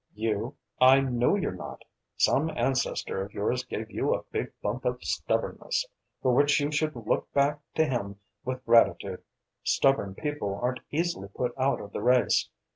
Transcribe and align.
"You? 0.15 0.55
I 0.79 0.99
know 0.99 1.35
you're 1.35 1.51
not. 1.51 1.83
Some 2.17 2.49
ancestor 2.57 3.21
of 3.21 3.35
yours 3.35 3.63
gave 3.63 3.91
you 3.91 4.15
a 4.15 4.23
big 4.31 4.51
bump 4.59 4.83
of 4.83 5.03
stubbornness 5.03 5.85
for 6.23 6.33
which 6.33 6.59
you 6.59 6.71
should 6.71 6.95
look 6.95 7.31
back 7.33 7.59
to 7.75 7.85
him 7.85 8.19
with 8.43 8.65
gratitude. 8.65 9.21
Stubborn 9.63 10.15
people 10.15 10.59
aren't 10.59 10.79
easily 10.89 11.27
put 11.27 11.55
out 11.55 11.79
of 11.79 11.93
the 11.93 12.01
race. 12.01 12.49